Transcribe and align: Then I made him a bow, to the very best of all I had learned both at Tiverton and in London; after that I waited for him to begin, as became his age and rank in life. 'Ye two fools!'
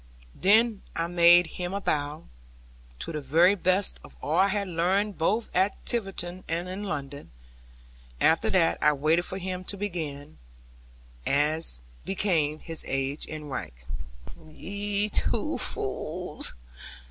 Then 0.33 0.81
I 0.95 1.05
made 1.05 1.45
him 1.45 1.75
a 1.75 1.79
bow, 1.79 2.23
to 2.97 3.11
the 3.11 3.21
very 3.21 3.53
best 3.53 3.99
of 4.03 4.15
all 4.19 4.35
I 4.39 4.47
had 4.47 4.67
learned 4.67 5.19
both 5.19 5.51
at 5.55 5.75
Tiverton 5.85 6.43
and 6.47 6.67
in 6.67 6.81
London; 6.85 7.29
after 8.19 8.49
that 8.49 8.79
I 8.81 8.93
waited 8.93 9.25
for 9.25 9.37
him 9.37 9.63
to 9.65 9.77
begin, 9.77 10.39
as 11.23 11.81
became 12.03 12.57
his 12.57 12.83
age 12.87 13.27
and 13.29 13.51
rank 13.51 13.75
in 14.35 14.47
life. 14.47 14.55
'Ye 14.57 15.09
two 15.09 15.59
fools!' 15.59 16.55